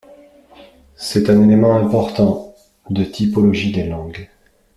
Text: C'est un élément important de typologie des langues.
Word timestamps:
C'est 0.95 1.29
un 1.29 1.43
élément 1.43 1.77
important 1.77 2.55
de 2.89 3.03
typologie 3.03 3.71
des 3.71 3.83
langues. 3.83 4.31